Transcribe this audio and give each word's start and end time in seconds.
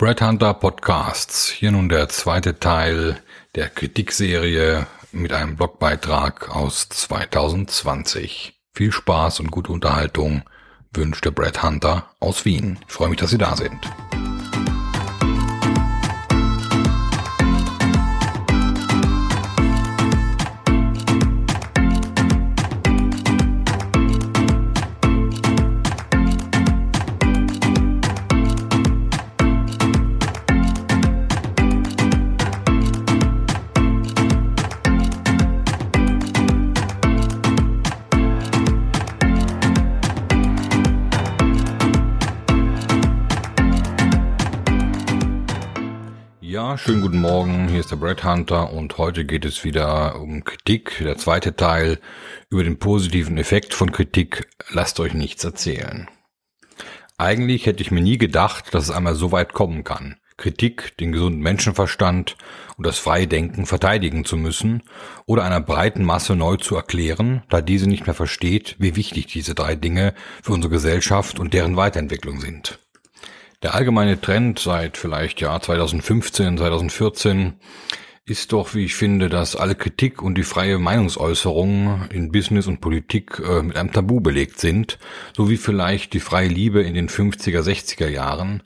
Brad 0.00 0.22
Hunter 0.22 0.54
Podcasts. 0.54 1.50
Hier 1.50 1.72
nun 1.72 1.90
der 1.90 2.08
zweite 2.08 2.58
Teil 2.58 3.22
der 3.54 3.68
Kritikserie 3.68 4.86
mit 5.12 5.30
einem 5.30 5.56
Blogbeitrag 5.56 6.48
aus 6.48 6.88
2020. 6.88 8.58
Viel 8.72 8.92
Spaß 8.92 9.40
und 9.40 9.50
gute 9.50 9.70
Unterhaltung 9.70 10.44
wünscht 10.94 11.26
der 11.26 11.32
Brad 11.32 11.62
Hunter 11.62 12.08
aus 12.18 12.46
Wien. 12.46 12.78
Ich 12.88 12.94
freue 12.94 13.10
mich, 13.10 13.18
dass 13.18 13.28
Sie 13.28 13.36
da 13.36 13.54
sind. 13.54 13.78
Schönen 46.76 47.00
guten 47.00 47.20
Morgen. 47.20 47.68
Hier 47.68 47.80
ist 47.80 47.90
der 47.90 47.96
Brad 47.96 48.22
Hunter 48.22 48.72
und 48.72 48.96
heute 48.98 49.24
geht 49.24 49.44
es 49.44 49.64
wieder 49.64 50.20
um 50.20 50.44
Kritik. 50.44 50.98
Der 51.00 51.16
zweite 51.16 51.56
Teil 51.56 51.98
über 52.48 52.62
den 52.62 52.78
positiven 52.78 53.38
Effekt 53.38 53.74
von 53.74 53.90
Kritik. 53.90 54.48
Lasst 54.70 55.00
euch 55.00 55.14
nichts 55.14 55.42
erzählen. 55.42 56.08
Eigentlich 57.18 57.66
hätte 57.66 57.82
ich 57.82 57.90
mir 57.90 58.00
nie 58.00 58.18
gedacht, 58.18 58.72
dass 58.74 58.84
es 58.84 58.90
einmal 58.90 59.14
so 59.14 59.32
weit 59.32 59.52
kommen 59.52 59.84
kann. 59.84 60.16
Kritik, 60.36 60.96
den 60.98 61.12
gesunden 61.12 61.40
Menschenverstand 61.40 62.36
und 62.76 62.86
das 62.86 62.98
freie 62.98 63.26
Denken 63.26 63.66
verteidigen 63.66 64.24
zu 64.24 64.36
müssen 64.36 64.82
oder 65.26 65.44
einer 65.44 65.60
breiten 65.60 66.04
Masse 66.04 66.36
neu 66.36 66.56
zu 66.56 66.76
erklären, 66.76 67.42
da 67.48 67.60
diese 67.60 67.88
nicht 67.88 68.06
mehr 68.06 68.14
versteht, 68.14 68.76
wie 68.78 68.96
wichtig 68.96 69.26
diese 69.26 69.54
drei 69.54 69.76
Dinge 69.76 70.14
für 70.42 70.52
unsere 70.52 70.72
Gesellschaft 70.72 71.38
und 71.38 71.52
deren 71.52 71.76
Weiterentwicklung 71.76 72.40
sind. 72.40 72.78
Der 73.62 73.74
allgemeine 73.74 74.18
Trend 74.18 74.58
seit 74.58 74.96
vielleicht 74.96 75.42
Jahr 75.42 75.60
2015, 75.60 76.56
2014 76.56 77.54
ist 78.24 78.52
doch, 78.52 78.74
wie 78.74 78.86
ich 78.86 78.94
finde, 78.94 79.28
dass 79.28 79.54
alle 79.54 79.74
Kritik 79.74 80.22
und 80.22 80.36
die 80.36 80.44
freie 80.44 80.78
Meinungsäußerung 80.78 82.08
in 82.10 82.32
Business 82.32 82.66
und 82.66 82.80
Politik 82.80 83.38
äh, 83.38 83.62
mit 83.62 83.76
einem 83.76 83.92
Tabu 83.92 84.20
belegt 84.20 84.60
sind, 84.60 84.98
so 85.36 85.50
wie 85.50 85.58
vielleicht 85.58 86.14
die 86.14 86.20
freie 86.20 86.48
Liebe 86.48 86.80
in 86.82 86.94
den 86.94 87.10
50er, 87.10 87.60
60er 87.60 88.08
Jahren. 88.08 88.62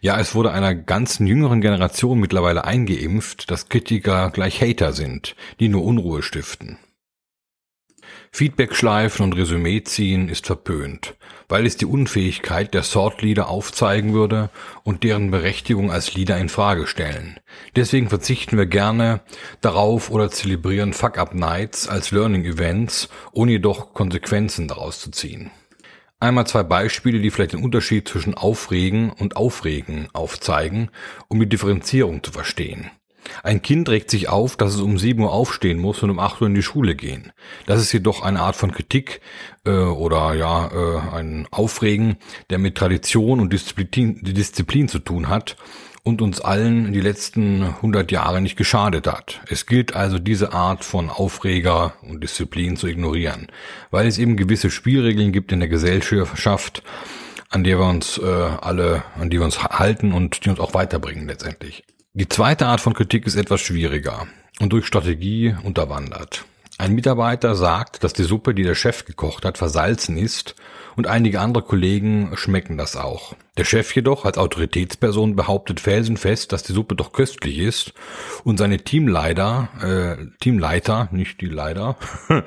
Ja, 0.00 0.18
es 0.18 0.34
wurde 0.34 0.52
einer 0.52 0.74
ganzen 0.74 1.26
jüngeren 1.26 1.60
Generation 1.60 2.18
mittlerweile 2.18 2.64
eingeimpft, 2.64 3.50
dass 3.50 3.68
Kritiker 3.68 4.30
gleich 4.30 4.62
Hater 4.62 4.94
sind, 4.94 5.36
die 5.58 5.68
nur 5.68 5.84
Unruhe 5.84 6.22
stiften. 6.22 6.78
Feedback 8.32 8.74
schleifen 8.74 9.24
und 9.24 9.32
Resümee 9.34 9.82
ziehen 9.82 10.28
ist 10.28 10.46
verpönt, 10.46 11.16
weil 11.48 11.66
es 11.66 11.76
die 11.76 11.84
Unfähigkeit 11.84 12.72
der 12.72 12.84
Sort-Leader 12.84 13.48
aufzeigen 13.48 14.14
würde 14.14 14.50
und 14.84 15.02
deren 15.02 15.30
Berechtigung 15.30 15.90
als 15.90 16.14
Leader 16.14 16.38
in 16.38 16.48
Frage 16.48 16.86
stellen. 16.86 17.38
Deswegen 17.76 18.08
verzichten 18.08 18.56
wir 18.56 18.66
gerne 18.66 19.20
darauf 19.60 20.10
oder 20.10 20.30
zelebrieren 20.30 20.92
Fuck-Up-Nights 20.92 21.88
als 21.88 22.12
Learning-Events, 22.12 23.08
ohne 23.32 23.52
jedoch 23.52 23.94
Konsequenzen 23.94 24.68
daraus 24.68 25.00
zu 25.00 25.10
ziehen. 25.10 25.50
Einmal 26.20 26.46
zwei 26.46 26.62
Beispiele, 26.62 27.18
die 27.18 27.30
vielleicht 27.30 27.54
den 27.54 27.64
Unterschied 27.64 28.06
zwischen 28.06 28.34
Aufregen 28.34 29.10
und 29.10 29.36
Aufregen 29.36 30.08
aufzeigen, 30.12 30.90
um 31.28 31.40
die 31.40 31.48
Differenzierung 31.48 32.22
zu 32.22 32.30
verstehen. 32.30 32.90
Ein 33.42 33.62
Kind 33.62 33.88
regt 33.88 34.10
sich 34.10 34.28
auf, 34.28 34.56
dass 34.56 34.74
es 34.74 34.80
um 34.80 34.98
7 34.98 35.22
Uhr 35.22 35.32
aufstehen 35.32 35.78
muss 35.78 36.02
und 36.02 36.10
um 36.10 36.18
8 36.18 36.40
Uhr 36.40 36.48
in 36.48 36.54
die 36.54 36.62
Schule 36.62 36.94
gehen. 36.94 37.32
Das 37.66 37.80
ist 37.80 37.92
jedoch 37.92 38.22
eine 38.22 38.40
Art 38.40 38.56
von 38.56 38.72
Kritik 38.72 39.20
äh, 39.64 39.70
oder 39.70 40.34
ja 40.34 40.68
äh, 40.68 41.16
ein 41.16 41.46
Aufregen, 41.50 42.16
der 42.50 42.58
mit 42.58 42.76
Tradition 42.76 43.40
und 43.40 43.52
Disziplin, 43.52 44.20
Disziplin 44.22 44.88
zu 44.88 44.98
tun 44.98 45.28
hat 45.28 45.56
und 46.02 46.22
uns 46.22 46.40
allen 46.40 46.92
die 46.92 47.00
letzten 47.00 47.62
100 47.62 48.10
Jahre 48.10 48.40
nicht 48.40 48.56
geschadet 48.56 49.06
hat. 49.06 49.40
Es 49.48 49.66
gilt 49.66 49.94
also 49.94 50.18
diese 50.18 50.52
Art 50.52 50.84
von 50.84 51.10
Aufreger 51.10 51.94
und 52.02 52.22
Disziplin 52.22 52.76
zu 52.76 52.86
ignorieren, 52.86 53.48
weil 53.90 54.06
es 54.06 54.18
eben 54.18 54.36
gewisse 54.36 54.70
Spielregeln 54.70 55.32
gibt 55.32 55.52
in 55.52 55.60
der 55.60 55.68
Gesellschaft, 55.68 56.82
an 57.50 57.64
der 57.64 57.78
wir 57.78 57.86
uns 57.86 58.18
äh, 58.18 58.24
alle, 58.24 59.02
an 59.18 59.28
die 59.28 59.38
wir 59.38 59.44
uns 59.44 59.62
halten 59.62 60.12
und 60.12 60.44
die 60.44 60.50
uns 60.50 60.60
auch 60.60 60.74
weiterbringen 60.74 61.26
letztendlich. 61.26 61.84
Die 62.12 62.28
zweite 62.28 62.66
Art 62.66 62.80
von 62.80 62.92
Kritik 62.92 63.24
ist 63.28 63.36
etwas 63.36 63.60
schwieriger 63.60 64.26
und 64.58 64.72
durch 64.72 64.84
Strategie 64.84 65.54
unterwandert. 65.62 66.44
Ein 66.76 66.96
Mitarbeiter 66.96 67.54
sagt, 67.54 68.02
dass 68.02 68.12
die 68.12 68.24
Suppe, 68.24 68.52
die 68.52 68.64
der 68.64 68.74
Chef 68.74 69.04
gekocht 69.04 69.44
hat, 69.44 69.58
versalzen 69.58 70.16
ist 70.16 70.56
und 70.96 71.06
einige 71.06 71.40
andere 71.40 71.62
Kollegen 71.62 72.32
schmecken 72.34 72.76
das 72.76 72.96
auch. 72.96 73.36
Der 73.56 73.64
Chef 73.64 73.94
jedoch 73.94 74.24
als 74.24 74.38
Autoritätsperson 74.38 75.36
behauptet 75.36 75.78
felsenfest, 75.78 76.50
dass 76.50 76.64
die 76.64 76.72
Suppe 76.72 76.96
doch 76.96 77.12
köstlich 77.12 77.58
ist 77.58 77.92
und 78.42 78.58
seine 78.58 78.78
Teamleiter, 78.78 79.68
äh, 79.80 80.26
Teamleiter, 80.40 81.08
nicht 81.12 81.40
die 81.40 81.46
Leiter, 81.46 81.96
äh, 82.28 82.42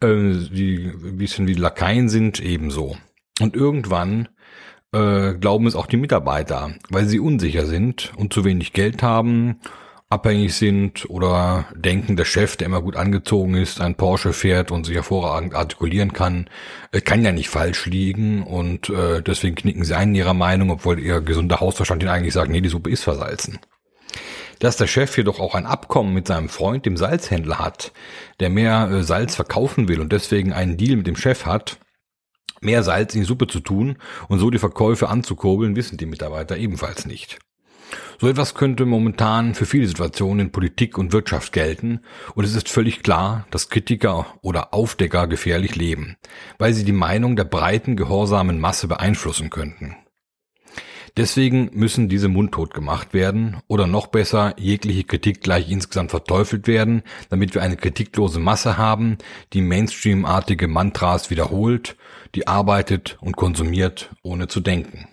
die 0.00 0.90
ein 0.90 1.18
bisschen 1.18 1.46
wie 1.46 1.54
Lakaien 1.54 2.08
sind, 2.08 2.40
ebenso. 2.40 2.96
Und 3.40 3.56
irgendwann 3.56 4.28
äh, 4.92 5.32
glauben 5.34 5.66
es 5.66 5.74
auch 5.74 5.86
die 5.86 5.96
Mitarbeiter, 5.96 6.74
weil 6.90 7.06
sie 7.06 7.20
unsicher 7.20 7.66
sind 7.66 8.12
und 8.16 8.32
zu 8.32 8.44
wenig 8.44 8.72
Geld 8.72 9.02
haben, 9.02 9.60
abhängig 10.12 10.54
sind 10.54 11.08
oder 11.08 11.64
denken, 11.74 12.16
der 12.16 12.26
Chef, 12.26 12.56
der 12.56 12.66
immer 12.66 12.82
gut 12.82 12.96
angezogen 12.96 13.54
ist, 13.54 13.80
ein 13.80 13.94
Porsche 13.94 14.34
fährt 14.34 14.70
und 14.70 14.84
sich 14.84 14.94
hervorragend 14.94 15.54
artikulieren 15.54 16.12
kann, 16.12 16.48
äh, 16.92 17.00
kann 17.00 17.24
ja 17.24 17.32
nicht 17.32 17.48
falsch 17.48 17.86
liegen 17.86 18.42
und 18.42 18.90
äh, 18.90 19.22
deswegen 19.22 19.56
knicken 19.56 19.84
sie 19.84 19.96
ein 19.96 20.10
in 20.10 20.16
ihrer 20.16 20.34
Meinung, 20.34 20.70
obwohl 20.70 20.98
ihr 20.98 21.22
gesunder 21.22 21.60
Hausverstand 21.60 22.02
ihnen 22.02 22.12
eigentlich 22.12 22.34
sagt, 22.34 22.50
nee, 22.50 22.60
die 22.60 22.68
Suppe 22.68 22.90
ist 22.90 23.02
versalzen. 23.02 23.58
Dass 24.58 24.76
der 24.76 24.86
Chef 24.86 25.16
jedoch 25.16 25.40
auch 25.40 25.54
ein 25.54 25.66
Abkommen 25.66 26.12
mit 26.12 26.28
seinem 26.28 26.48
Freund, 26.50 26.86
dem 26.86 26.96
Salzhändler 26.98 27.58
hat, 27.58 27.92
der 28.38 28.50
mehr 28.50 28.90
äh, 28.90 29.02
Salz 29.02 29.34
verkaufen 29.34 29.88
will 29.88 30.00
und 30.00 30.12
deswegen 30.12 30.52
einen 30.52 30.76
Deal 30.76 30.96
mit 30.96 31.06
dem 31.06 31.16
Chef 31.16 31.46
hat, 31.46 31.78
mehr 32.64 32.82
Salz 32.82 33.14
in 33.14 33.22
die 33.22 33.26
Suppe 33.26 33.46
zu 33.46 33.60
tun 33.60 33.96
und 34.28 34.38
so 34.38 34.50
die 34.50 34.58
Verkäufe 34.58 35.08
anzukurbeln, 35.08 35.76
wissen 35.76 35.98
die 35.98 36.06
Mitarbeiter 36.06 36.56
ebenfalls 36.56 37.06
nicht. 37.06 37.38
So 38.20 38.28
etwas 38.28 38.54
könnte 38.54 38.86
momentan 38.86 39.54
für 39.54 39.66
viele 39.66 39.86
Situationen 39.86 40.46
in 40.46 40.52
Politik 40.52 40.96
und 40.96 41.12
Wirtschaft 41.12 41.52
gelten 41.52 42.00
und 42.34 42.44
es 42.44 42.54
ist 42.54 42.68
völlig 42.68 43.02
klar, 43.02 43.46
dass 43.50 43.68
Kritiker 43.68 44.26
oder 44.42 44.72
Aufdecker 44.72 45.26
gefährlich 45.26 45.76
leben, 45.76 46.16
weil 46.58 46.72
sie 46.72 46.84
die 46.84 46.92
Meinung 46.92 47.36
der 47.36 47.44
breiten, 47.44 47.96
gehorsamen 47.96 48.60
Masse 48.60 48.88
beeinflussen 48.88 49.50
könnten. 49.50 49.96
Deswegen 51.18 51.68
müssen 51.74 52.08
diese 52.08 52.28
mundtot 52.28 52.72
gemacht 52.72 53.12
werden 53.12 53.58
oder 53.68 53.86
noch 53.86 54.06
besser 54.06 54.54
jegliche 54.58 55.04
Kritik 55.04 55.42
gleich 55.42 55.70
insgesamt 55.70 56.10
verteufelt 56.10 56.66
werden, 56.66 57.02
damit 57.28 57.54
wir 57.54 57.60
eine 57.60 57.76
kritiklose 57.76 58.40
Masse 58.40 58.78
haben, 58.78 59.18
die 59.52 59.60
Mainstream-artige 59.60 60.68
Mantras 60.68 61.28
wiederholt, 61.28 61.96
die 62.34 62.46
arbeitet 62.46 63.18
und 63.20 63.36
konsumiert, 63.36 64.10
ohne 64.22 64.48
zu 64.48 64.60
denken. 64.60 65.08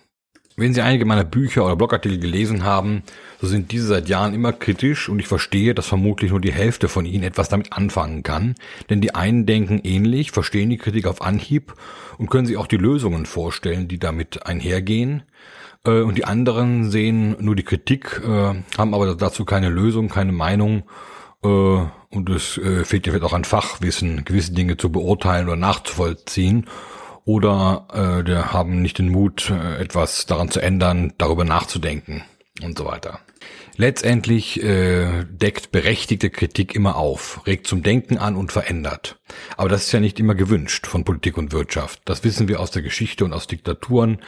Wenn 0.56 0.74
Sie 0.74 0.82
einige 0.82 1.06
meiner 1.06 1.24
Bücher 1.24 1.64
oder 1.64 1.76
Blogartikel 1.76 2.18
gelesen 2.18 2.64
haben, 2.64 3.02
so 3.40 3.46
sind 3.46 3.72
diese 3.72 3.86
seit 3.86 4.10
Jahren 4.10 4.34
immer 4.34 4.52
kritisch 4.52 5.08
und 5.08 5.18
ich 5.18 5.26
verstehe, 5.26 5.74
dass 5.74 5.86
vermutlich 5.86 6.32
nur 6.32 6.40
die 6.40 6.52
Hälfte 6.52 6.88
von 6.88 7.06
Ihnen 7.06 7.24
etwas 7.24 7.48
damit 7.48 7.72
anfangen 7.72 8.22
kann, 8.22 8.56
denn 8.90 9.00
die 9.00 9.14
einen 9.14 9.46
denken 9.46 9.80
ähnlich, 9.82 10.32
verstehen 10.32 10.68
die 10.68 10.76
Kritik 10.76 11.06
auf 11.06 11.22
Anhieb 11.22 11.72
und 12.18 12.30
können 12.30 12.46
sich 12.46 12.58
auch 12.58 12.66
die 12.66 12.76
Lösungen 12.76 13.24
vorstellen, 13.24 13.88
die 13.88 13.98
damit 13.98 14.44
einhergehen. 14.44 15.22
Äh, 15.84 16.02
und 16.02 16.18
die 16.18 16.24
anderen 16.24 16.90
sehen 16.90 17.36
nur 17.40 17.56
die 17.56 17.64
Kritik, 17.64 18.20
äh, 18.22 18.28
haben 18.76 18.94
aber 18.94 19.14
dazu 19.14 19.44
keine 19.44 19.70
Lösung, 19.70 20.08
keine 20.08 20.32
Meinung. 20.32 20.82
Äh, 21.42 21.48
und 21.48 22.28
es 22.28 22.60
fehlt 22.82 23.06
ja 23.06 23.12
vielleicht 23.12 23.22
auch 23.22 23.32
an 23.32 23.44
Fachwissen, 23.44 24.24
gewisse 24.24 24.52
Dinge 24.52 24.76
zu 24.76 24.90
beurteilen 24.90 25.46
oder 25.46 25.56
nachzuvollziehen. 25.56 26.66
Oder 27.30 27.86
äh, 28.26 28.34
haben 28.34 28.82
nicht 28.82 28.98
den 28.98 29.08
Mut, 29.08 29.52
etwas 29.78 30.26
daran 30.26 30.50
zu 30.50 30.58
ändern, 30.58 31.12
darüber 31.16 31.44
nachzudenken 31.44 32.24
und 32.60 32.76
so 32.76 32.86
weiter. 32.86 33.20
Letztendlich 33.76 34.62
äh, 34.62 35.24
deckt 35.24 35.72
berechtigte 35.72 36.28
Kritik 36.28 36.74
immer 36.74 36.96
auf, 36.96 37.46
regt 37.46 37.66
zum 37.66 37.82
Denken 37.82 38.18
an 38.18 38.36
und 38.36 38.52
verändert. 38.52 39.18
Aber 39.56 39.68
das 39.68 39.84
ist 39.84 39.92
ja 39.92 40.00
nicht 40.00 40.20
immer 40.20 40.34
gewünscht 40.34 40.86
von 40.86 41.04
Politik 41.04 41.38
und 41.38 41.52
Wirtschaft. 41.52 42.02
Das 42.04 42.22
wissen 42.24 42.48
wir 42.48 42.60
aus 42.60 42.70
der 42.70 42.82
Geschichte 42.82 43.24
und 43.24 43.32
aus 43.32 43.46
Diktaturen. 43.46 44.18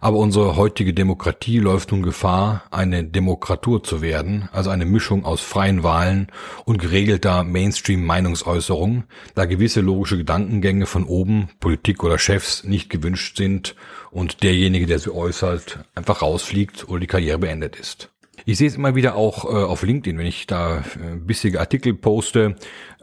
Aber 0.00 0.18
unsere 0.18 0.56
heutige 0.56 0.94
Demokratie 0.94 1.58
läuft 1.58 1.92
nun 1.92 2.02
Gefahr, 2.02 2.64
eine 2.72 3.04
Demokratur 3.04 3.84
zu 3.84 4.02
werden, 4.02 4.48
also 4.52 4.70
eine 4.70 4.84
Mischung 4.84 5.24
aus 5.24 5.40
freien 5.40 5.84
Wahlen 5.84 6.26
und 6.64 6.78
geregelter 6.78 7.44
Mainstream-Meinungsäußerung, 7.44 9.04
da 9.36 9.44
gewisse 9.44 9.80
logische 9.80 10.18
Gedankengänge 10.18 10.86
von 10.86 11.04
oben, 11.04 11.50
Politik 11.60 12.02
oder 12.02 12.18
Chefs, 12.18 12.64
nicht 12.64 12.90
gewünscht 12.90 13.36
sind 13.36 13.76
und 14.10 14.42
derjenige, 14.42 14.86
der 14.86 14.98
sie 14.98 15.14
äußert, 15.14 15.80
einfach 15.94 16.22
rausfliegt 16.22 16.88
oder 16.88 17.00
die 17.00 17.06
Karriere 17.06 17.38
beendet 17.38 17.76
ist. 17.76 18.11
Ich 18.44 18.58
sehe 18.58 18.66
es 18.66 18.74
immer 18.74 18.96
wieder 18.96 19.14
auch 19.14 19.44
äh, 19.44 19.48
auf 19.48 19.82
LinkedIn, 19.82 20.18
wenn 20.18 20.26
ich 20.26 20.46
da 20.46 20.78
äh, 20.78 21.16
bissige 21.16 21.60
Artikel 21.60 21.94
poste. 21.94 22.56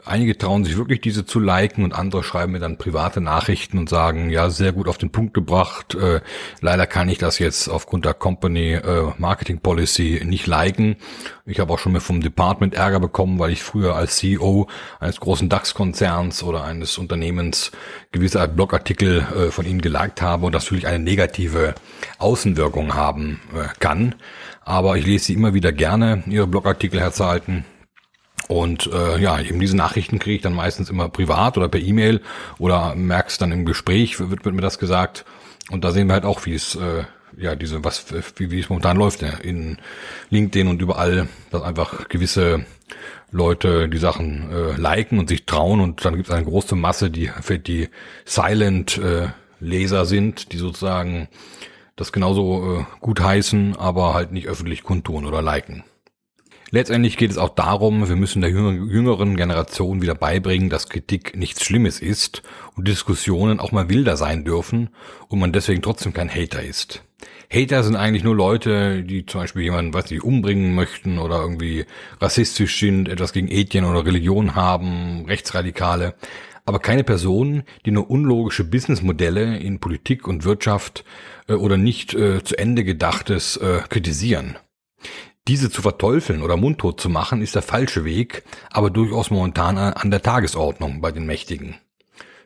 Einige 0.04 0.36
trauen 0.36 0.64
sich 0.64 0.78
wirklich 0.78 1.02
diese 1.02 1.26
zu 1.26 1.40
liken 1.40 1.84
und 1.84 1.92
andere 1.92 2.22
schreiben 2.22 2.52
mir 2.52 2.58
dann 2.58 2.78
private 2.78 3.20
Nachrichten 3.20 3.76
und 3.76 3.88
sagen, 3.88 4.30
ja, 4.30 4.48
sehr 4.48 4.72
gut 4.72 4.88
auf 4.88 4.96
den 4.96 5.12
Punkt 5.12 5.34
gebracht. 5.34 5.94
Äh, 5.94 6.20
leider 6.60 6.86
kann 6.86 7.08
ich 7.08 7.18
das 7.18 7.38
jetzt 7.38 7.68
aufgrund 7.68 8.06
der 8.06 8.14
Company 8.14 8.72
äh, 8.74 9.12
Marketing 9.18 9.60
Policy 9.60 10.22
nicht 10.24 10.46
liken. 10.46 10.96
Ich 11.44 11.60
habe 11.60 11.72
auch 11.72 11.78
schon 11.78 11.92
mal 11.92 12.00
vom 12.00 12.22
Department 12.22 12.74
Ärger 12.74 13.00
bekommen, 13.00 13.38
weil 13.38 13.50
ich 13.50 13.62
früher 13.62 13.94
als 13.94 14.16
CEO 14.16 14.68
eines 15.00 15.20
großen 15.20 15.48
DAX-Konzerns 15.48 16.42
oder 16.42 16.64
eines 16.64 16.96
Unternehmens 16.96 17.70
gewisse 18.12 18.46
Blogartikel 18.48 19.26
äh, 19.36 19.50
von 19.50 19.66
ihnen 19.66 19.82
geliked 19.82 20.22
habe 20.22 20.46
und 20.46 20.54
das 20.54 20.64
natürlich 20.64 20.86
eine 20.86 20.98
negative 20.98 21.74
Außenwirkung 22.18 22.94
haben 22.94 23.40
äh, 23.54 23.68
kann 23.80 24.14
aber 24.60 24.96
ich 24.96 25.06
lese 25.06 25.26
sie 25.26 25.34
immer 25.34 25.54
wieder 25.54 25.72
gerne, 25.72 26.22
ihre 26.26 26.46
Blogartikel 26.46 27.00
herzuhalten. 27.00 27.64
Und 28.48 28.90
äh, 28.92 29.18
ja, 29.18 29.40
eben 29.40 29.60
diese 29.60 29.76
Nachrichten 29.76 30.18
kriege 30.18 30.36
ich 30.36 30.42
dann 30.42 30.54
meistens 30.54 30.90
immer 30.90 31.08
privat 31.08 31.56
oder 31.56 31.68
per 31.68 31.80
E-Mail 31.80 32.20
oder 32.58 32.94
merkst 32.94 33.40
dann 33.40 33.52
im 33.52 33.64
Gespräch, 33.64 34.18
wird, 34.18 34.44
wird 34.44 34.54
mir 34.54 34.60
das 34.60 34.78
gesagt. 34.78 35.24
Und 35.70 35.84
da 35.84 35.92
sehen 35.92 36.08
wir 36.08 36.14
halt 36.14 36.24
auch, 36.24 36.46
wie 36.46 36.54
es 36.54 36.74
äh, 36.74 37.04
ja 37.36 37.54
diese 37.54 37.84
was 37.84 38.06
wie, 38.36 38.50
wie 38.50 38.58
es 38.58 38.68
momentan 38.68 38.96
läuft 38.96 39.22
ja, 39.22 39.30
in 39.30 39.78
LinkedIn 40.30 40.66
und 40.66 40.82
überall, 40.82 41.28
dass 41.50 41.62
einfach 41.62 42.08
gewisse 42.08 42.64
Leute 43.30 43.88
die 43.88 43.98
Sachen 43.98 44.50
äh, 44.50 44.72
liken 44.76 45.18
und 45.18 45.28
sich 45.28 45.46
trauen 45.46 45.80
und 45.80 46.04
dann 46.04 46.16
gibt 46.16 46.28
es 46.28 46.34
eine 46.34 46.44
große 46.44 46.74
Masse, 46.74 47.10
die 47.10 47.30
für 47.40 47.58
die 47.58 47.88
Silent 48.24 48.98
äh, 48.98 49.28
Leser 49.60 50.06
sind, 50.06 50.52
die 50.52 50.56
sozusagen 50.56 51.28
das 52.00 52.12
genauso 52.12 52.78
äh, 52.78 52.84
gut 53.00 53.20
heißen, 53.20 53.76
aber 53.76 54.14
halt 54.14 54.32
nicht 54.32 54.48
öffentlich 54.48 54.82
kundtun 54.82 55.26
oder 55.26 55.42
liken. 55.42 55.84
Letztendlich 56.70 57.16
geht 57.16 57.30
es 57.30 57.36
auch 57.36 57.50
darum, 57.50 58.08
wir 58.08 58.16
müssen 58.16 58.40
der 58.40 58.50
jüngeren 58.50 59.36
Generation 59.36 60.00
wieder 60.00 60.14
beibringen, 60.14 60.70
dass 60.70 60.88
Kritik 60.88 61.36
nichts 61.36 61.64
Schlimmes 61.64 62.00
ist 62.00 62.42
und 62.76 62.86
Diskussionen 62.86 63.58
auch 63.58 63.72
mal 63.72 63.90
wilder 63.90 64.16
sein 64.16 64.44
dürfen 64.44 64.90
und 65.28 65.40
man 65.40 65.52
deswegen 65.52 65.82
trotzdem 65.82 66.14
kein 66.14 66.30
Hater 66.30 66.62
ist. 66.62 67.02
Hater 67.52 67.82
sind 67.82 67.96
eigentlich 67.96 68.22
nur 68.22 68.36
Leute, 68.36 69.02
die 69.02 69.26
zum 69.26 69.40
Beispiel 69.40 69.62
jemanden, 69.62 69.92
weiß 69.92 70.10
nicht, 70.10 70.22
umbringen 70.22 70.74
möchten 70.76 71.18
oder 71.18 71.40
irgendwie 71.40 71.84
rassistisch 72.20 72.78
sind, 72.78 73.08
etwas 73.08 73.32
gegen 73.32 73.48
Ethien 73.48 73.84
oder 73.84 74.06
Religion 74.06 74.54
haben, 74.54 75.24
Rechtsradikale 75.26 76.14
aber 76.70 76.78
keine 76.78 77.02
Personen, 77.02 77.64
die 77.84 77.90
nur 77.90 78.08
unlogische 78.08 78.62
Businessmodelle 78.62 79.58
in 79.58 79.80
Politik 79.80 80.28
und 80.28 80.44
Wirtschaft 80.44 81.04
äh, 81.48 81.54
oder 81.54 81.76
nicht 81.76 82.14
äh, 82.14 82.44
zu 82.44 82.56
Ende 82.56 82.84
gedachtes 82.84 83.56
äh, 83.56 83.80
kritisieren. 83.88 84.56
Diese 85.48 85.68
zu 85.68 85.82
verteufeln 85.82 86.42
oder 86.42 86.56
mundtot 86.56 87.00
zu 87.00 87.08
machen, 87.08 87.42
ist 87.42 87.56
der 87.56 87.62
falsche 87.62 88.04
Weg, 88.04 88.44
aber 88.70 88.88
durchaus 88.88 89.32
momentan 89.32 89.78
an 89.78 90.12
der 90.12 90.22
Tagesordnung 90.22 91.00
bei 91.00 91.10
den 91.10 91.26
Mächtigen. 91.26 91.74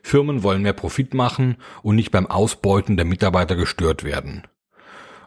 Firmen 0.01 0.41
wollen 0.41 0.63
mehr 0.63 0.73
Profit 0.73 1.13
machen 1.13 1.57
und 1.83 1.95
nicht 1.95 2.09
beim 2.09 2.25
Ausbeuten 2.25 2.97
der 2.97 3.05
Mitarbeiter 3.05 3.55
gestört 3.55 4.03
werden. 4.03 4.41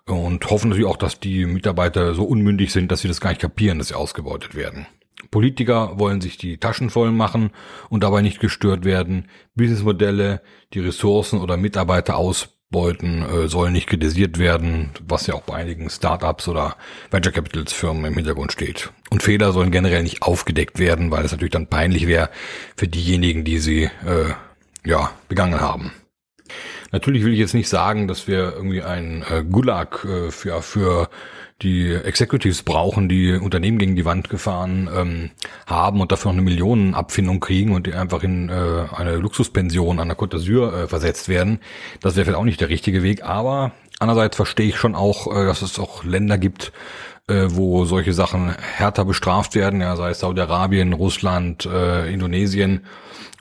Und 0.06 0.50
hoffen 0.50 0.70
natürlich 0.70 0.90
auch, 0.90 0.96
dass 0.96 1.20
die 1.20 1.46
Mitarbeiter 1.46 2.14
so 2.14 2.24
unmündig 2.24 2.72
sind, 2.72 2.90
dass 2.90 3.02
sie 3.02 3.08
das 3.08 3.20
gar 3.20 3.30
nicht 3.30 3.42
kapieren, 3.42 3.78
dass 3.78 3.88
sie 3.88 3.96
ausgebeutet 3.96 4.56
werden. 4.56 4.88
Politiker 5.30 5.98
wollen 5.98 6.20
sich 6.20 6.38
die 6.38 6.58
Taschen 6.58 6.90
voll 6.90 7.10
machen 7.10 7.50
und 7.90 8.02
dabei 8.02 8.22
nicht 8.22 8.40
gestört 8.40 8.84
werden. 8.84 9.28
Businessmodelle, 9.54 10.40
die 10.74 10.80
Ressourcen 10.80 11.40
oder 11.40 11.56
Mitarbeiter 11.56 12.16
ausbeuten, 12.16 13.22
äh, 13.22 13.48
sollen 13.48 13.72
nicht 13.72 13.88
kritisiert 13.88 14.38
werden, 14.38 14.90
was 15.06 15.26
ja 15.26 15.34
auch 15.34 15.42
bei 15.42 15.54
einigen 15.54 15.90
Startups 15.90 16.48
oder 16.48 16.76
Venture 17.10 17.32
Capitals 17.32 17.72
Firmen 17.72 18.04
im 18.04 18.14
Hintergrund 18.14 18.52
steht. 18.52 18.92
Und 19.10 19.22
Fehler 19.22 19.52
sollen 19.52 19.70
generell 19.70 20.02
nicht 20.02 20.22
aufgedeckt 20.22 20.78
werden, 20.78 21.10
weil 21.10 21.24
es 21.24 21.32
natürlich 21.32 21.52
dann 21.52 21.66
peinlich 21.66 22.06
wäre 22.06 22.30
für 22.76 22.88
diejenigen, 22.88 23.44
die 23.44 23.58
sie 23.58 23.84
äh, 23.84 24.32
ja 24.84 25.10
begangen 25.28 25.60
haben. 25.60 25.92
Natürlich 26.90 27.24
will 27.24 27.32
ich 27.32 27.38
jetzt 27.38 27.54
nicht 27.54 27.68
sagen, 27.68 28.08
dass 28.08 28.26
wir 28.26 28.54
irgendwie 28.54 28.82
ein 28.82 29.22
äh, 29.28 29.44
Gulag 29.44 30.04
äh, 30.04 30.30
für, 30.30 30.62
für 30.62 31.10
die 31.62 31.92
Executives 31.92 32.62
brauchen, 32.62 33.08
die 33.08 33.32
Unternehmen 33.32 33.78
gegen 33.78 33.96
die 33.96 34.04
Wand 34.04 34.28
gefahren 34.28 34.88
ähm, 34.94 35.30
haben 35.66 36.00
und 36.00 36.12
dafür 36.12 36.30
noch 36.30 36.38
eine 36.38 36.42
Millionenabfindung 36.42 37.40
kriegen 37.40 37.72
und 37.74 37.86
die 37.88 37.94
einfach 37.94 38.22
in 38.22 38.48
äh, 38.48 38.84
eine 38.94 39.16
Luxuspension 39.16 39.98
an 39.98 40.08
der 40.08 40.16
Côte 40.16 40.36
d'Azur 40.36 40.72
äh, 40.84 40.88
versetzt 40.88 41.28
werden. 41.28 41.58
Das 42.00 42.14
wäre 42.14 42.26
vielleicht 42.26 42.38
auch 42.38 42.44
nicht 42.44 42.60
der 42.60 42.68
richtige 42.68 43.02
Weg. 43.02 43.24
Aber 43.24 43.72
andererseits 43.98 44.36
verstehe 44.36 44.68
ich 44.68 44.76
schon 44.76 44.94
auch, 44.94 45.26
äh, 45.26 45.46
dass 45.46 45.62
es 45.62 45.80
auch 45.80 46.04
Länder 46.04 46.38
gibt, 46.38 46.72
äh, 47.26 47.46
wo 47.48 47.84
solche 47.84 48.12
Sachen 48.12 48.54
härter 48.54 49.04
bestraft 49.04 49.56
werden, 49.56 49.80
ja, 49.80 49.96
sei 49.96 50.10
es 50.10 50.20
Saudi-Arabien, 50.20 50.92
Russland, 50.92 51.66
äh, 51.66 52.12
Indonesien 52.12 52.84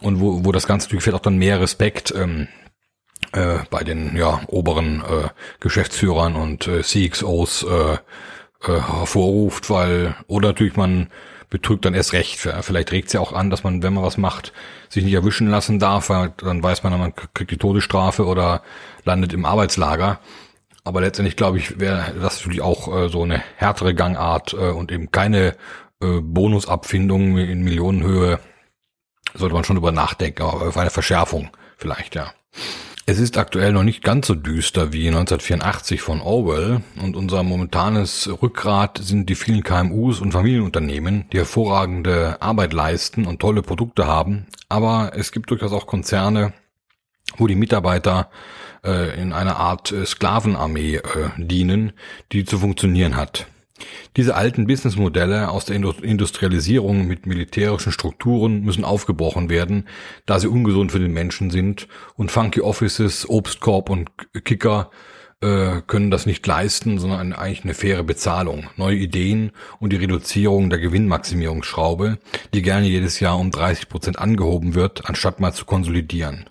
und 0.01 0.19
wo, 0.19 0.43
wo 0.43 0.51
das 0.51 0.65
Ganze 0.65 0.87
natürlich 0.87 1.03
vielleicht 1.03 1.19
auch 1.19 1.23
dann 1.23 1.37
mehr 1.37 1.61
Respekt 1.61 2.13
ähm, 2.17 2.47
äh, 3.33 3.59
bei 3.69 3.83
den 3.83 4.15
ja, 4.15 4.41
oberen 4.47 5.01
äh, 5.01 5.29
Geschäftsführern 5.59 6.35
und 6.35 6.67
äh, 6.67 6.81
CXOs 6.81 7.63
äh, 7.63 7.93
äh, 7.93 8.81
hervorruft, 8.81 9.69
weil, 9.69 10.15
oder 10.27 10.49
natürlich 10.49 10.75
man 10.75 11.09
betrügt 11.49 11.85
dann 11.85 11.93
erst 11.93 12.11
recht. 12.11 12.39
Vielleicht 12.39 12.91
regt 12.91 13.07
es 13.07 13.13
ja 13.13 13.21
auch 13.21 13.31
an, 13.31 13.49
dass 13.49 13.63
man, 13.63 13.81
wenn 13.81 13.93
man 13.93 14.03
was 14.03 14.17
macht, 14.17 14.51
sich 14.89 15.05
nicht 15.05 15.13
erwischen 15.13 15.47
lassen 15.47 15.79
darf, 15.79 16.09
weil 16.09 16.33
dann 16.37 16.61
weiß 16.61 16.83
man, 16.83 16.99
man 16.99 17.13
kriegt 17.15 17.51
die 17.51 17.57
Todesstrafe 17.57 18.25
oder 18.25 18.63
landet 19.05 19.31
im 19.31 19.45
Arbeitslager. 19.45 20.19
Aber 20.83 21.01
letztendlich 21.01 21.35
glaube 21.35 21.57
ich, 21.57 21.79
wäre 21.79 22.13
das 22.21 22.39
natürlich 22.39 22.61
auch 22.61 22.93
äh, 22.93 23.09
so 23.09 23.23
eine 23.23 23.43
härtere 23.57 23.93
Gangart 23.93 24.53
äh, 24.53 24.71
und 24.71 24.91
eben 24.91 25.11
keine 25.11 25.55
äh, 26.01 26.21
Bonusabfindung 26.21 27.37
in 27.37 27.61
Millionenhöhe. 27.61 28.39
Sollte 29.33 29.53
man 29.53 29.63
schon 29.63 29.75
drüber 29.75 29.91
nachdenken, 29.91 30.43
aber 30.43 30.67
auf 30.67 30.77
eine 30.77 30.89
Verschärfung 30.89 31.49
vielleicht, 31.77 32.15
ja. 32.15 32.31
Es 33.09 33.19
ist 33.19 33.37
aktuell 33.37 33.71
noch 33.71 33.85
nicht 33.85 34.03
ganz 34.03 34.27
so 34.27 34.35
düster 34.35 34.91
wie 34.91 35.07
1984 35.07 36.01
von 36.01 36.19
Orwell 36.19 36.81
und 37.01 37.15
unser 37.15 37.41
momentanes 37.41 38.29
Rückgrat 38.41 38.99
sind 39.01 39.29
die 39.29 39.35
vielen 39.35 39.63
KMUs 39.63 40.19
und 40.19 40.33
Familienunternehmen, 40.33 41.23
die 41.31 41.37
hervorragende 41.37 42.41
Arbeit 42.41 42.73
leisten 42.73 43.25
und 43.25 43.39
tolle 43.39 43.61
Produkte 43.61 44.07
haben. 44.07 44.45
Aber 44.67 45.13
es 45.15 45.31
gibt 45.31 45.51
durchaus 45.51 45.71
auch 45.71 45.87
Konzerne, 45.87 46.51
wo 47.37 47.47
die 47.47 47.55
Mitarbeiter 47.55 48.29
äh, 48.83 49.17
in 49.21 49.31
einer 49.31 49.55
Art 49.55 49.95
Sklavenarmee 50.05 50.97
äh, 50.97 51.01
dienen, 51.37 51.93
die 52.33 52.43
zu 52.43 52.59
funktionieren 52.59 53.15
hat. 53.15 53.47
Diese 54.15 54.35
alten 54.35 54.67
Businessmodelle 54.67 55.49
aus 55.49 55.65
der 55.65 55.75
Industrialisierung 55.75 57.07
mit 57.07 57.25
militärischen 57.25 57.91
Strukturen 57.91 58.63
müssen 58.63 58.83
aufgebrochen 58.83 59.49
werden, 59.49 59.87
da 60.25 60.39
sie 60.39 60.47
ungesund 60.47 60.91
für 60.91 60.99
den 60.99 61.13
Menschen 61.13 61.49
sind 61.49 61.87
und 62.15 62.31
Funky 62.31 62.61
Offices, 62.61 63.29
Obstkorb 63.29 63.89
und 63.89 64.09
Kicker 64.43 64.89
äh, 65.41 65.81
können 65.85 66.09
das 66.09 66.25
nicht 66.25 66.45
leisten, 66.47 66.97
sondern 66.97 67.33
eigentlich 67.33 67.63
eine 67.63 67.75
faire 67.75 68.03
Bezahlung, 68.03 68.69
neue 68.75 68.95
Ideen 68.95 69.51
und 69.79 69.93
die 69.93 69.97
Reduzierung 69.97 70.69
der 70.69 70.79
Gewinnmaximierungsschraube, 70.79 72.17
die 72.53 72.61
gerne 72.63 72.87
jedes 72.87 73.19
Jahr 73.19 73.37
um 73.37 73.51
30 73.51 73.89
Prozent 73.89 74.19
angehoben 74.19 74.73
wird, 74.73 75.07
anstatt 75.07 75.39
mal 75.39 75.53
zu 75.53 75.65
konsolidieren. 75.65 76.49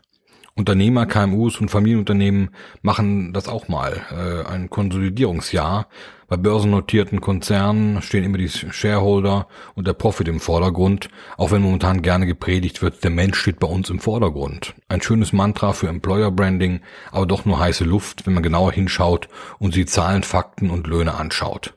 Unternehmer, 0.56 1.06
KMUs 1.06 1.60
und 1.60 1.70
Familienunternehmen 1.70 2.50
machen 2.82 3.32
das 3.32 3.46
auch 3.46 3.68
mal, 3.68 4.02
äh, 4.10 4.48
ein 4.50 4.70
Konsolidierungsjahr, 4.70 5.86
bei 6.28 6.36
börsennotierten 6.36 7.20
Konzernen 7.20 8.02
stehen 8.02 8.24
immer 8.24 8.38
die 8.38 8.48
Shareholder 8.48 9.46
und 9.76 9.86
der 9.86 9.92
Profit 9.92 10.26
im 10.26 10.40
Vordergrund, 10.40 11.08
auch 11.36 11.52
wenn 11.52 11.62
momentan 11.62 12.02
gerne 12.02 12.26
gepredigt 12.26 12.82
wird, 12.82 13.04
der 13.04 13.12
Mensch 13.12 13.38
steht 13.38 13.60
bei 13.60 13.68
uns 13.68 13.90
im 13.90 14.00
Vordergrund. 14.00 14.74
Ein 14.88 15.00
schönes 15.00 15.32
Mantra 15.32 15.72
für 15.72 15.86
Employer 15.86 16.32
Branding, 16.32 16.80
aber 17.12 17.26
doch 17.26 17.44
nur 17.44 17.60
heiße 17.60 17.84
Luft, 17.84 18.26
wenn 18.26 18.34
man 18.34 18.42
genauer 18.42 18.72
hinschaut 18.72 19.28
und 19.60 19.72
sie 19.72 19.86
Zahlen, 19.86 20.24
Fakten 20.24 20.70
und 20.70 20.88
Löhne 20.88 21.14
anschaut. 21.14 21.75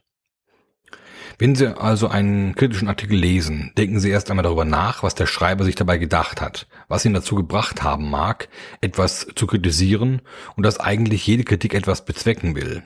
Wenn 1.41 1.55
Sie 1.55 1.74
also 1.74 2.10
einen 2.10 2.53
kritischen 2.53 2.89
Artikel 2.89 3.17
lesen, 3.17 3.72
denken 3.77 4.01
Sie 4.01 4.10
erst 4.10 4.29
einmal 4.29 4.43
darüber 4.43 4.65
nach, 4.65 5.03
was 5.03 5.15
der 5.15 5.25
Schreiber 5.25 5.63
sich 5.63 5.75
dabei 5.75 5.98
gedacht 5.98 6.41
hat, 6.41 6.67
was 6.89 7.05
ihn 7.05 7.13
dazu 7.13 7.36
gebracht 7.36 7.81
haben 7.81 8.10
mag, 8.10 8.50
etwas 8.81 9.25
zu 9.36 9.48
kritisieren 9.48 10.22
und 10.58 10.65
dass 10.65 10.81
eigentlich 10.81 11.25
jede 11.25 11.46
Kritik 11.46 11.74
etwas 11.74 12.03
bezwecken 12.03 12.58
will. 12.58 12.84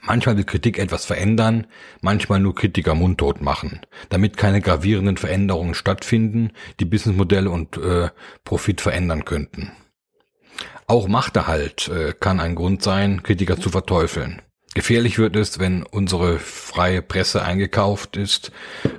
Manchmal 0.00 0.36
will 0.36 0.44
Kritik 0.44 0.80
etwas 0.80 1.04
verändern, 1.04 1.68
manchmal 2.00 2.40
nur 2.40 2.56
Kritiker 2.56 2.96
mundtot 2.96 3.40
machen, 3.40 3.80
damit 4.08 4.36
keine 4.36 4.60
gravierenden 4.60 5.16
Veränderungen 5.16 5.74
stattfinden, 5.74 6.50
die 6.80 6.84
Businessmodelle 6.84 7.50
und 7.50 7.76
äh, 7.76 8.08
Profit 8.42 8.80
verändern 8.80 9.24
könnten. 9.24 9.70
Auch 10.88 11.06
Machterhalt 11.06 11.86
äh, 11.86 12.14
kann 12.18 12.40
ein 12.40 12.56
Grund 12.56 12.82
sein, 12.82 13.22
Kritiker 13.22 13.60
zu 13.60 13.68
verteufeln. 13.68 14.42
Gefährlich 14.74 15.18
wird 15.18 15.34
es, 15.34 15.58
wenn 15.58 15.82
unsere 15.82 16.38
freie 16.38 17.02
Presse 17.02 17.42
eingekauft 17.42 18.16
ist, 18.16 18.52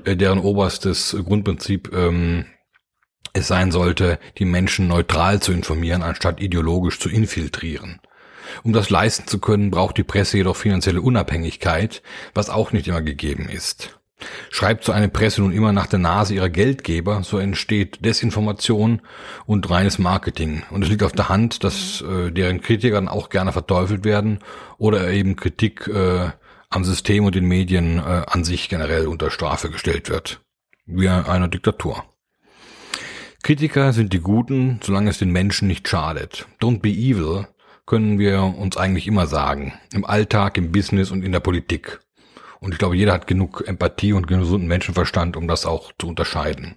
äh, 0.04 0.18
deren 0.18 0.40
oberstes 0.40 1.16
Grundprinzip 1.24 1.94
ähm, 1.94 2.46
es 3.34 3.48
sein 3.48 3.72
sollte, 3.72 4.20
die 4.38 4.46
Menschen 4.46 4.88
neutral 4.88 5.42
zu 5.42 5.54
informieren, 5.54 6.04
anstatt 6.04 6.42
ideologisch 6.42 7.00
zu 7.00 7.10
infiltrieren. 7.10 8.02
Um 8.64 8.74
das 8.74 8.90
leisten 8.90 9.28
zu 9.28 9.40
können, 9.40 9.72
braucht 9.72 9.98
die 9.98 10.04
Presse 10.04 10.38
jedoch 10.38 10.58
finanzielle 10.58 11.02
Unabhängigkeit, 11.02 12.02
was 12.34 12.50
auch 12.50 12.74
nicht 12.74 12.90
immer 12.90 13.02
gegeben 13.02 13.48
ist. 13.48 14.01
Schreibt 14.50 14.84
so 14.84 14.92
eine 14.92 15.10
Presse 15.10 15.42
nun 15.42 15.52
immer 15.52 15.72
nach 15.74 15.88
der 15.88 16.00
Nase 16.00 16.36
ihrer 16.36 16.50
Geldgeber, 16.50 17.24
so 17.24 17.38
entsteht 17.38 18.04
Desinformation 18.06 19.02
und 19.46 19.70
reines 19.70 20.00
Marketing. 20.00 20.64
Und 20.70 20.84
es 20.84 20.90
liegt 20.90 21.04
auf 21.04 21.12
der 21.12 21.30
Hand, 21.30 21.64
dass 21.64 22.02
äh, 22.02 22.32
deren 22.32 22.62
Kritiker 22.62 22.96
dann 22.96 23.08
auch 23.08 23.30
gerne 23.30 23.52
verteufelt 23.52 24.06
werden 24.06 24.40
oder 24.78 25.10
eben 25.10 25.36
Kritik 25.36 25.88
äh, 25.88 26.30
am 26.70 26.84
System 26.84 27.26
und 27.26 27.36
den 27.36 27.46
Medien 27.46 28.00
äh, 28.00 28.24
an 28.28 28.44
sich 28.44 28.70
generell 28.70 29.08
unter 29.08 29.30
Strafe 29.30 29.70
gestellt 29.70 30.10
wird. 30.10 30.42
Wie 30.86 31.08
einer 31.08 31.48
Diktatur. 31.48 32.04
Kritiker 33.44 33.92
sind 33.92 34.14
die 34.14 34.20
Guten, 34.20 34.80
solange 34.84 35.10
es 35.10 35.18
den 35.18 35.32
Menschen 35.32 35.68
nicht 35.68 35.88
schadet. 35.88 36.48
Don't 36.62 36.80
be 36.80 36.90
evil 36.90 37.48
können 37.86 38.20
wir 38.20 38.44
uns 38.44 38.78
eigentlich 38.78 39.08
immer 39.08 39.26
sagen. 39.26 39.74
Im 39.94 40.06
Alltag, 40.06 40.58
im 40.58 40.72
Business 40.72 41.12
und 41.12 41.24
in 41.24 41.32
der 41.32 41.40
Politik. 41.40 42.00
Und 42.62 42.74
ich 42.74 42.78
glaube, 42.78 42.96
jeder 42.96 43.14
hat 43.14 43.28
genug 43.28 43.64
Empathie 43.68 44.14
und 44.14 44.28
gesunden 44.28 44.68
Menschenverstand, 44.68 45.36
um 45.36 45.48
das 45.48 45.66
auch 45.66 45.92
zu 46.00 46.08
unterscheiden. 46.08 46.76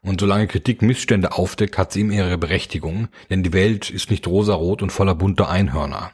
Und 0.00 0.20
solange 0.20 0.46
Kritik 0.46 0.82
Missstände 0.82 1.32
aufdeckt, 1.32 1.76
hat 1.78 1.92
sie 1.92 2.00
ihm 2.00 2.10
ihre 2.10 2.38
Berechtigung, 2.38 3.08
denn 3.28 3.42
die 3.42 3.52
Welt 3.52 3.90
ist 3.90 4.10
nicht 4.10 4.26
rosarot 4.26 4.82
und 4.82 4.90
voller 4.90 5.14
bunter 5.14 5.50
Einhörner. 5.50 6.12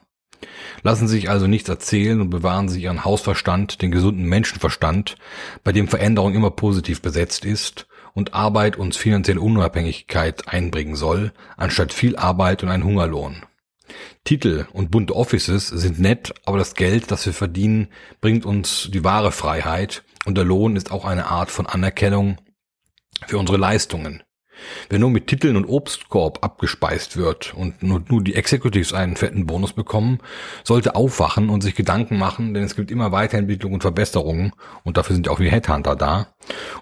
Lassen 0.82 1.06
Sie 1.06 1.14
sich 1.14 1.30
also 1.30 1.46
nichts 1.46 1.68
erzählen 1.68 2.20
und 2.20 2.30
bewahren 2.30 2.68
Sie 2.68 2.82
Ihren 2.82 3.04
Hausverstand, 3.04 3.82
den 3.82 3.92
gesunden 3.92 4.24
Menschenverstand, 4.24 5.16
bei 5.62 5.70
dem 5.70 5.86
Veränderung 5.86 6.34
immer 6.34 6.50
positiv 6.50 7.02
besetzt 7.02 7.44
ist 7.44 7.86
und 8.14 8.34
Arbeit 8.34 8.76
uns 8.76 8.96
finanzielle 8.96 9.40
Unabhängigkeit 9.40 10.48
einbringen 10.48 10.96
soll, 10.96 11.32
anstatt 11.56 11.92
viel 11.92 12.16
Arbeit 12.16 12.64
und 12.64 12.70
ein 12.70 12.82
Hungerlohn. 12.82 13.44
Titel 14.24 14.66
und 14.72 14.90
bunte 14.90 15.14
Offices 15.16 15.68
sind 15.68 15.98
nett, 15.98 16.32
aber 16.44 16.58
das 16.58 16.74
Geld, 16.74 17.10
das 17.10 17.26
wir 17.26 17.32
verdienen, 17.32 17.88
bringt 18.20 18.44
uns 18.44 18.88
die 18.92 19.04
wahre 19.04 19.32
Freiheit 19.32 20.04
und 20.24 20.36
der 20.36 20.44
Lohn 20.44 20.76
ist 20.76 20.90
auch 20.90 21.04
eine 21.04 21.26
Art 21.26 21.50
von 21.50 21.66
Anerkennung 21.66 22.38
für 23.26 23.38
unsere 23.38 23.58
Leistungen. 23.58 24.22
Wer 24.88 24.98
nur 24.98 25.10
mit 25.10 25.26
Titeln 25.26 25.56
und 25.56 25.66
Obstkorb 25.66 26.38
abgespeist 26.42 27.16
wird 27.16 27.54
und 27.54 27.82
nur, 27.82 28.02
die 28.22 28.34
Executives 28.34 28.92
einen 28.92 29.16
fetten 29.16 29.46
Bonus 29.46 29.72
bekommen, 29.72 30.18
sollte 30.64 30.94
aufwachen 30.94 31.48
und 31.48 31.62
sich 31.62 31.74
Gedanken 31.74 32.18
machen, 32.18 32.54
denn 32.54 32.62
es 32.62 32.76
gibt 32.76 32.90
immer 32.90 33.12
Weiterentwicklung 33.12 33.72
und 33.72 33.82
Verbesserungen 33.82 34.52
und 34.84 34.96
dafür 34.96 35.14
sind 35.14 35.28
auch 35.28 35.38
die 35.38 35.50
Headhunter 35.50 35.96
da. 35.96 36.34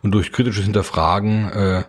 Und 0.03 0.13
durch 0.13 0.33
kritisches 0.33 0.65
Hinterfragen 0.65 1.51
äh, 1.53 1.85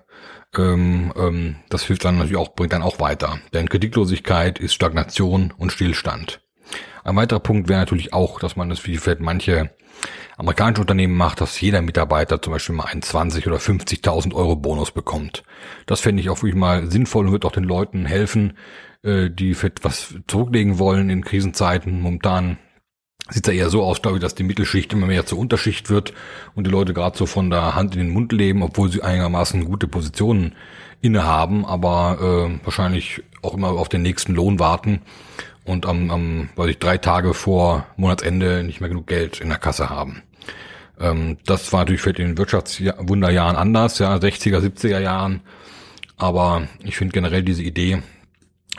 ähm, 0.58 1.13
ähm, 1.15 1.55
das 1.70 1.84
hilft 1.84 2.05
dann 2.05 2.15
natürlich 2.15 2.38
auch, 2.38 2.55
bringt 2.55 2.74
dann 2.74 2.84
auch 2.84 3.00
weiter. 3.00 3.39
Denn 3.53 3.70
Kritiklosigkeit 3.70 4.60
ist 4.60 4.74
Stagnation 4.74 5.53
und 5.58 5.72
Stillstand. 5.72 6.41
Ein 7.03 7.15
weiterer 7.15 7.39
Punkt 7.39 7.67
wäre 7.67 7.79
natürlich 7.79 8.13
auch, 8.13 8.39
dass 8.39 8.55
man 8.55 8.70
das 8.70 8.86
wie 8.86 8.98
vielleicht 8.98 9.22
manche 9.22 9.72
amerikanische 10.38 10.81
Unternehmen 10.81 11.15
macht, 11.15 11.41
dass 11.41 11.60
jeder 11.62 11.81
Mitarbeiter 11.81 12.41
zum 12.41 12.53
Beispiel 12.53 12.75
mal 12.75 12.86
einen 12.86 13.01
20 13.01 13.48
oder 13.48 13.58
50.000 13.58 14.34
Euro 14.34 14.55
Bonus 14.55 14.91
bekommt. 14.91 15.43
Das 15.86 16.01
fände 16.01 16.22
ich 16.22 16.29
auch 16.29 16.38
wirklich 16.38 16.55
mal 16.55 16.89
sinnvoll 16.89 17.27
und 17.27 17.31
wird 17.31 17.46
auch 17.46 17.51
den 17.51 17.63
Leuten 17.63 18.05
helfen, 18.05 18.58
äh, 19.03 19.29
die 19.29 19.53
für 19.53 19.67
etwas 19.67 20.15
zurücklegen 20.27 20.79
wollen 20.79 21.10
in 21.10 21.24
Krisenzeiten. 21.24 22.01
Momentan 22.01 22.58
sieht 23.30 23.48
ja 23.48 23.54
eher 23.54 23.70
so 23.70 23.84
aus, 23.84 24.01
glaube 24.01 24.18
ich, 24.18 24.22
dass 24.22 24.36
die 24.36 24.44
Mittelschicht 24.44 24.92
immer 24.94 25.08
mehr 25.08 25.25
zur 25.25 25.40
Unterschicht 25.40 25.90
wird 25.90 26.13
und 26.56 26.68
die 26.68 26.72
Leute 26.72 26.94
gerade 26.94 27.18
so 27.18 27.25
von 27.25 27.50
der 27.50 27.75
Hand 27.75 27.96
in 27.96 28.01
den 28.01 28.10
Mund 28.10 28.32
leben, 28.32 28.63
obwohl 28.63 28.92
sie 28.92 29.01
einigermaßen 29.01 29.66
gute 29.66 29.88
Positionen 29.88 30.54
innehaben, 31.01 31.66
aber 31.66 32.50
äh, 32.51 32.66
wahrscheinlich 32.66 33.24
auch 33.42 33.54
immer 33.54 33.70
auf 33.70 33.90
den 33.90 34.01
nächsten 34.01 34.34
Lohn 34.34 34.60
warten 34.60 35.01
und 35.66 35.86
am, 35.86 36.12
am 36.12 36.50
weiß 36.56 36.70
ich, 36.70 36.80
drei 36.80 36.98
Tage 36.98 37.34
vor 37.34 37.86
Monatsende 37.96 38.63
nicht 38.63 38.82
mehr 38.82 38.90
genug 38.90 39.08
Geld 39.08 39.40
in 39.40 39.50
der 39.50 39.58
Kasse 39.58 39.90
haben. 39.90 40.22
Ähm, 41.00 41.38
das 41.46 41.72
war 41.74 41.82
natürlich 41.82 42.01
für 42.01 42.13
den 42.13 42.38
Wirtschaftswunderjahren 42.38 43.56
anders, 43.56 44.00
ja, 44.00 44.16
60er, 44.16 44.60
70er 44.60 45.00
Jahren. 45.00 45.42
Aber 46.18 46.68
ich 46.84 46.98
finde 46.98 47.13
generell 47.13 47.44
diese 47.44 47.63
Idee, 47.63 48.04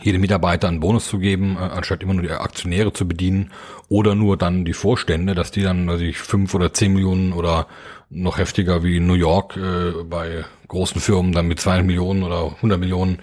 jedem 0.00 0.20
Mitarbeiter 0.20 0.68
einen 0.68 0.80
Bonus 0.80 1.06
zu 1.06 1.18
geben, 1.18 1.56
äh, 1.56 1.64
anstatt 1.64 2.02
immer 2.02 2.14
nur 2.14 2.22
die 2.22 2.30
Aktionäre 2.30 2.92
zu 2.92 3.06
bedienen 3.06 3.50
oder 3.88 4.14
nur 4.14 4.36
dann 4.36 4.64
die 4.64 4.72
Vorstände, 4.72 5.34
dass 5.34 5.50
die 5.50 5.62
dann, 5.62 5.86
weiß 5.86 6.00
ich, 6.00 6.18
fünf 6.18 6.54
oder 6.54 6.72
zehn 6.72 6.94
Millionen 6.94 7.32
oder 7.32 7.66
noch 8.10 8.38
heftiger 8.38 8.82
wie 8.82 9.00
New 9.00 9.14
York 9.14 9.56
äh, 9.56 10.02
bei 10.04 10.44
großen 10.68 11.00
Firmen 11.00 11.32
dann 11.32 11.46
mit 11.46 11.60
zwei 11.60 11.82
Millionen 11.82 12.22
oder 12.22 12.52
100 12.56 12.78
Millionen 12.78 13.18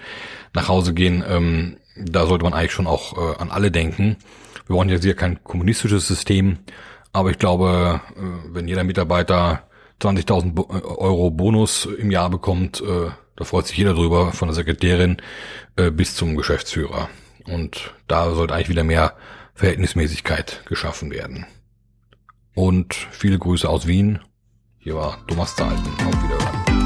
nach 0.54 0.68
Hause 0.68 0.94
gehen. 0.94 1.24
Ähm, 1.28 1.76
da 1.96 2.26
sollte 2.26 2.44
man 2.44 2.54
eigentlich 2.54 2.72
schon 2.72 2.86
auch 2.86 3.16
äh, 3.16 3.40
an 3.40 3.50
alle 3.50 3.70
denken. 3.70 4.16
Wir 4.66 4.76
brauchen 4.76 4.88
jetzt 4.88 5.04
hier 5.04 5.16
kein 5.16 5.42
kommunistisches 5.42 6.06
System, 6.06 6.58
aber 7.12 7.30
ich 7.30 7.38
glaube, 7.38 8.00
äh, 8.16 8.20
wenn 8.54 8.68
jeder 8.68 8.84
Mitarbeiter 8.84 9.64
20.000 10.00 10.58
äh, 10.58 10.82
Euro 10.84 11.30
Bonus 11.30 11.86
im 11.86 12.10
Jahr 12.10 12.30
bekommt, 12.30 12.80
äh, 12.80 13.10
da 13.36 13.44
freut 13.44 13.66
sich 13.66 13.76
jeder 13.76 13.94
drüber, 13.94 14.32
von 14.32 14.48
der 14.48 14.54
Sekretärin 14.54 15.18
äh, 15.76 15.90
bis 15.90 16.14
zum 16.14 16.36
Geschäftsführer. 16.36 17.08
Und 17.46 17.94
da 18.06 18.34
sollte 18.34 18.54
eigentlich 18.54 18.68
wieder 18.68 18.84
mehr 18.84 19.16
Verhältnismäßigkeit 19.54 20.62
geschaffen 20.66 21.10
werden. 21.10 21.46
Und 22.54 22.94
viele 22.94 23.38
Grüße 23.38 23.68
aus 23.68 23.86
Wien. 23.86 24.20
Hier 24.78 24.94
war 24.94 25.24
Thomas 25.26 25.56
Zahlten. 25.56 25.88
Auf 26.06 26.22
Wiederhören. 26.22 26.79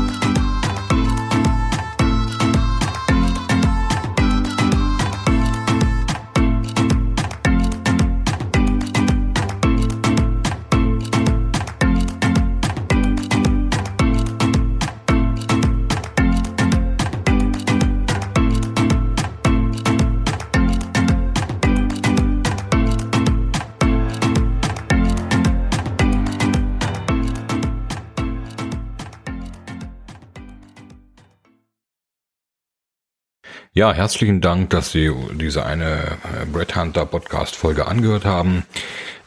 Ja, 33.77 33.93
herzlichen 33.93 34.41
Dank, 34.41 34.71
dass 34.71 34.93
Sie 34.93 35.13
diese 35.33 35.67
eine 35.67 35.95
äh, 36.41 36.47
Brett 36.47 36.77
Hunter 36.77 37.07
Podcast 37.07 37.57
Folge 37.57 37.89
angehört 37.89 38.25
haben. 38.25 38.63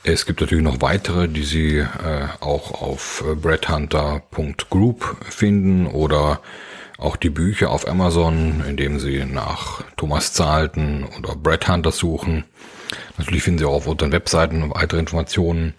Es 0.04 0.26
gibt 0.26 0.40
natürlich 0.40 0.64
noch 0.64 0.80
weitere, 0.80 1.28
die 1.28 1.44
Sie 1.44 1.80
äh, 1.80 1.86
auch 2.40 2.82
auf 2.82 3.26
äh, 3.30 3.36
breadhunter.group 3.36 5.18
finden 5.30 5.86
oder 5.86 6.40
auch 6.98 7.18
die 7.18 7.30
Bücher 7.30 7.72
auf 7.72 7.90
Amazon, 7.90 8.64
indem 8.66 9.02
Sie 9.02 9.26
nach 9.26 9.84
Thomas 9.98 10.32
Zahlten 10.32 11.04
oder 11.04 11.36
Brett 11.36 11.68
Hunter 11.68 11.92
suchen. 11.92 12.46
Natürlich 13.18 13.44
finden 13.44 13.60
Sie 13.60 13.66
auch 13.66 13.74
auf 13.74 13.88
unseren 13.88 14.12
Webseiten 14.12 14.70
weitere 14.74 15.00
Informationen. 15.00 15.74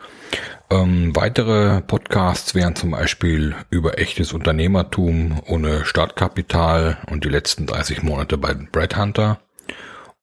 Ähm, 0.71 1.17
weitere 1.17 1.81
Podcasts 1.81 2.55
wären 2.55 2.77
zum 2.77 2.91
Beispiel 2.91 3.55
über 3.71 3.99
echtes 3.99 4.33
Unternehmertum 4.33 5.41
ohne 5.47 5.87
Startkapital 5.87 6.99
und 7.11 7.25
die 7.25 7.31
letzten 7.31 7.67
30 7.67 8.03
Monate 8.03 8.37
bei 8.37 8.55
Brad 8.55 8.97
Hunter 8.97 9.41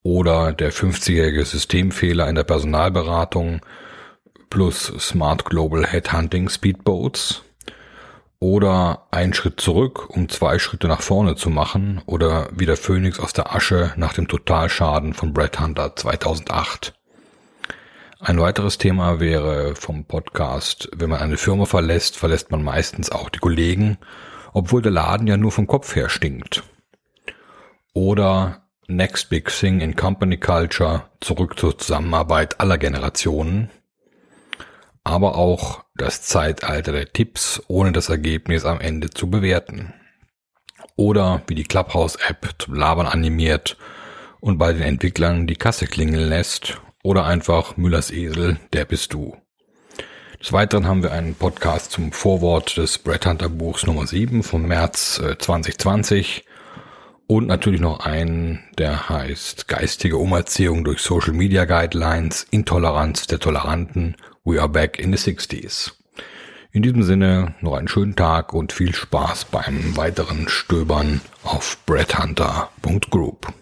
oder 0.02 0.52
der 0.52 0.72
50-jährige 0.72 1.44
Systemfehler 1.44 2.28
in 2.28 2.36
der 2.36 2.44
Personalberatung 2.44 3.60
plus 4.50 4.92
Smart 5.00 5.44
Global 5.44 5.84
Headhunting 5.84 6.48
Speedboats 6.48 7.42
oder 8.46 9.08
ein 9.10 9.34
Schritt 9.34 9.60
zurück, 9.60 10.08
um 10.08 10.28
zwei 10.28 10.60
Schritte 10.60 10.86
nach 10.86 11.00
vorne 11.00 11.34
zu 11.34 11.50
machen 11.50 12.00
oder 12.06 12.48
wie 12.52 12.64
der 12.64 12.76
Phönix 12.76 13.18
aus 13.18 13.32
der 13.32 13.52
Asche 13.52 13.92
nach 13.96 14.12
dem 14.12 14.28
Totalschaden 14.28 15.14
von 15.14 15.32
Brad 15.32 15.58
Hunter 15.58 15.96
2008. 15.96 16.94
Ein 18.20 18.38
weiteres 18.38 18.78
Thema 18.78 19.18
wäre 19.18 19.74
vom 19.74 20.04
Podcast, 20.04 20.88
wenn 20.94 21.10
man 21.10 21.18
eine 21.18 21.38
Firma 21.38 21.64
verlässt, 21.64 22.16
verlässt 22.16 22.52
man 22.52 22.62
meistens 22.62 23.10
auch 23.10 23.30
die 23.30 23.40
Kollegen, 23.40 23.98
obwohl 24.52 24.80
der 24.80 24.92
Laden 24.92 25.26
ja 25.26 25.36
nur 25.36 25.50
vom 25.50 25.66
Kopf 25.66 25.96
her 25.96 26.08
stinkt. 26.08 26.62
Oder 27.94 28.62
Next 28.86 29.28
Big 29.28 29.48
Thing 29.48 29.80
in 29.80 29.96
Company 29.96 30.38
Culture, 30.38 31.02
zurück 31.20 31.58
zur 31.58 31.76
Zusammenarbeit 31.76 32.60
aller 32.60 32.78
Generationen. 32.78 33.70
Aber 35.06 35.36
auch 35.36 35.84
das 35.94 36.22
Zeitalter 36.22 36.90
der 36.90 37.12
Tipps, 37.12 37.62
ohne 37.68 37.92
das 37.92 38.08
Ergebnis 38.08 38.64
am 38.64 38.80
Ende 38.80 39.08
zu 39.08 39.30
bewerten. 39.30 39.94
Oder 40.96 41.42
wie 41.46 41.54
die 41.54 41.62
Clubhouse-App 41.62 42.56
zum 42.58 42.74
Labern 42.74 43.06
animiert 43.06 43.76
und 44.40 44.58
bei 44.58 44.72
den 44.72 44.82
Entwicklern 44.82 45.46
die 45.46 45.54
Kasse 45.54 45.86
klingeln 45.86 46.28
lässt. 46.28 46.80
Oder 47.04 47.24
einfach 47.24 47.76
Müllers 47.76 48.10
Esel, 48.10 48.58
der 48.72 48.84
bist 48.84 49.12
du. 49.12 49.36
Des 50.40 50.52
Weiteren 50.52 50.88
haben 50.88 51.04
wir 51.04 51.12
einen 51.12 51.36
Podcast 51.36 51.92
zum 51.92 52.10
Vorwort 52.10 52.76
des 52.76 52.98
Brett 52.98 53.26
Hunter 53.26 53.48
Buchs 53.48 53.86
Nummer 53.86 54.08
7 54.08 54.42
vom 54.42 54.62
März 54.62 55.22
2020 55.38 56.38
äh, 56.38 56.50
und 57.28 57.46
natürlich 57.46 57.80
noch 57.80 58.00
einen, 58.00 58.64
der 58.76 59.08
heißt 59.08 59.68
Geistige 59.68 60.16
Umerziehung 60.16 60.82
durch 60.82 61.00
Social 61.00 61.32
Media 61.32 61.64
Guidelines, 61.64 62.44
Intoleranz 62.50 63.28
der 63.28 63.38
Toleranten, 63.38 64.16
We 64.46 64.60
are 64.60 64.68
back 64.68 65.00
in 65.00 65.10
the 65.12 65.18
60s. 65.18 65.90
In 66.70 66.82
diesem 66.82 67.02
Sinne 67.02 67.56
noch 67.62 67.74
einen 67.74 67.88
schönen 67.88 68.14
Tag 68.14 68.54
und 68.54 68.72
viel 68.72 68.94
Spaß 68.94 69.46
beim 69.46 69.96
weiteren 69.96 70.48
Stöbern 70.48 71.20
auf 71.42 71.78
breadhunter.group. 71.84 73.52